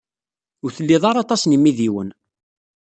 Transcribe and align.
Ur 0.63 0.71
tlid 0.77 1.03
ara 1.09 1.19
aṭas 1.23 1.41
n 1.45 1.53
yimidiwen. 1.53 2.09